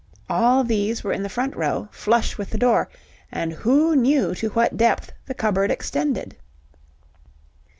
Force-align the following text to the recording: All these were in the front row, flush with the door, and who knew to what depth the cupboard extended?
All 0.31 0.63
these 0.63 1.03
were 1.03 1.13
in 1.13 1.21
the 1.21 1.29
front 1.29 1.55
row, 1.55 1.87
flush 1.91 2.35
with 2.35 2.49
the 2.49 2.57
door, 2.57 2.89
and 3.31 3.53
who 3.53 3.95
knew 3.95 4.33
to 4.33 4.49
what 4.49 4.75
depth 4.75 5.11
the 5.27 5.35
cupboard 5.35 5.69
extended? 5.69 6.35